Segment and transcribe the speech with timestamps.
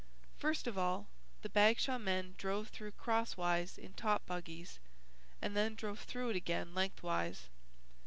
[0.39, 1.09] First of all
[1.43, 4.79] the Bagshaw men drove through crosswise in top buggies
[5.39, 7.49] and then drove through it again lengthwise.